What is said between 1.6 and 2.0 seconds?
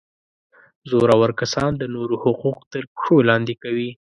د